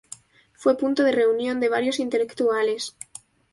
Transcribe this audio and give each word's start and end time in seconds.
Fue 0.53 0.75
punto 0.79 1.03
de 1.03 1.11
reunión 1.11 1.59
de 1.59 1.69
varios 1.69 1.99
intelectuales. 1.99 2.97